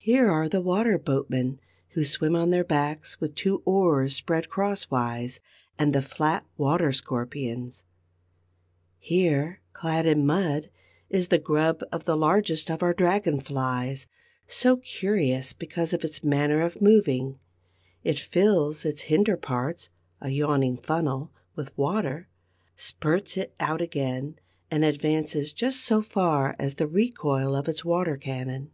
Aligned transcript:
Here 0.00 0.30
are 0.30 0.48
the 0.48 0.62
Water 0.62 0.96
boatmen, 0.96 1.58
who 1.90 2.04
swim 2.04 2.36
on 2.36 2.50
their 2.50 2.64
backs 2.64 3.20
with 3.20 3.34
two 3.34 3.62
oars 3.66 4.14
spread 4.14 4.48
crosswise, 4.48 5.40
and 5.76 5.92
the 5.92 6.00
flat 6.00 6.46
Water 6.56 6.92
scorpions; 6.92 7.82
here, 9.00 9.60
clad 9.72 10.06
in 10.06 10.24
mud, 10.24 10.70
is 11.10 11.28
the 11.28 11.38
grub 11.40 11.82
of 11.90 12.04
the 12.04 12.16
largest 12.16 12.70
of 12.70 12.80
our 12.80 12.94
Dragon 12.94 13.40
flies, 13.40 14.06
so 14.46 14.76
curious 14.76 15.52
because 15.52 15.92
of 15.92 16.04
its 16.04 16.22
manner 16.22 16.60
of 16.62 16.80
moving: 16.80 17.40
it 18.04 18.20
fills 18.20 18.84
its 18.84 19.02
hinder 19.02 19.36
parts, 19.36 19.90
a 20.20 20.28
yawning 20.28 20.76
funnel, 20.76 21.32
with 21.56 21.76
water, 21.76 22.28
spirts 22.76 23.36
it 23.36 23.52
out 23.58 23.80
again 23.82 24.38
and 24.70 24.84
advances 24.84 25.52
just 25.52 25.80
so 25.84 26.00
far 26.00 26.54
as 26.56 26.74
the 26.76 26.86
recoil 26.86 27.56
of 27.56 27.66
its 27.68 27.84
water 27.84 28.16
cannon. 28.16 28.70